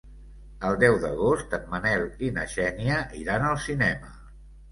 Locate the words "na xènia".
2.37-2.97